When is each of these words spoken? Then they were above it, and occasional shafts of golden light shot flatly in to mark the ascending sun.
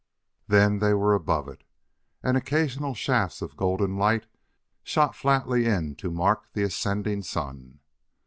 Then 0.47 0.79
they 0.79 0.95
were 0.95 1.13
above 1.13 1.47
it, 1.47 1.63
and 2.23 2.35
occasional 2.35 2.95
shafts 2.95 3.39
of 3.43 3.55
golden 3.55 3.97
light 3.97 4.25
shot 4.81 5.15
flatly 5.15 5.67
in 5.67 5.93
to 5.97 6.09
mark 6.09 6.51
the 6.53 6.63
ascending 6.63 7.21
sun. 7.21 7.81